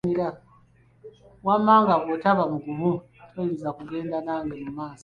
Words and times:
Wamma 1.45 1.73
nga 1.81 1.95
bw'otaba 2.01 2.43
mugumu, 2.51 2.91
toyinza 3.31 3.69
kugenda 3.77 4.15
nange 4.25 4.55
mu 4.63 4.71
maaso. 4.77 4.99